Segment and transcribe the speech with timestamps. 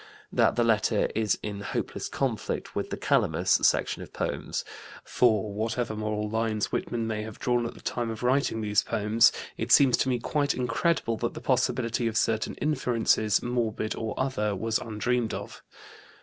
[0.33, 4.65] That the letter is in hopeless conflict with the 'Calamus' section of poems.
[5.03, 9.31] For, whatever moral lines Whitman may have drawn at the time of writing these poems,
[9.57, 14.55] it seems to me quite incredible that the possibility of certain inferences, morbid or other,
[14.55, 15.61] was undreamed of.